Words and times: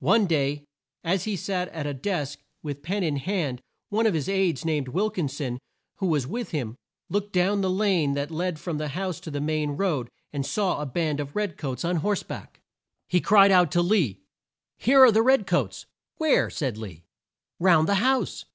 One 0.00 0.26
day 0.26 0.64
as 1.04 1.22
he 1.22 1.36
sat 1.36 1.68
at 1.68 1.86
a 1.86 1.94
desk 1.94 2.40
with 2.64 2.82
pen 2.82 3.04
in 3.04 3.14
hand, 3.14 3.62
one 3.90 4.08
of 4.08 4.14
his 4.14 4.28
aides 4.28 4.64
named 4.64 4.88
Wil 4.88 5.08
kin 5.08 5.28
son, 5.28 5.60
who 5.98 6.08
was 6.08 6.26
with 6.26 6.50
him, 6.50 6.74
looked 7.08 7.32
down 7.32 7.60
the 7.60 7.70
lane 7.70 8.14
that 8.14 8.32
led 8.32 8.58
from 8.58 8.78
the 8.78 8.88
house 8.88 9.20
to 9.20 9.30
the 9.30 9.40
main 9.40 9.76
road 9.76 10.10
and 10.32 10.44
saw 10.44 10.80
a 10.80 10.84
band 10.86 11.20
of 11.20 11.36
red 11.36 11.56
coats 11.56 11.84
on 11.84 11.98
horse 11.98 12.24
back. 12.24 12.60
He 13.06 13.20
cried 13.20 13.52
out 13.52 13.70
to 13.70 13.80
Lee 13.80 14.18
"Here 14.78 15.00
are 15.04 15.12
the 15.12 15.22
red 15.22 15.46
coats!" 15.46 15.86
"Where?" 16.16 16.50
said 16.50 16.76
Lee. 16.76 17.04
"Round 17.60 17.86
the 17.88 17.94
house!" 18.02 18.46